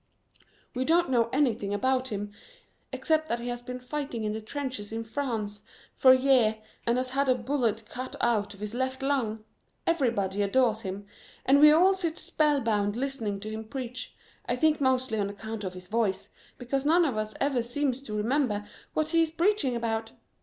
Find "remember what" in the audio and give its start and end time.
18.15-19.09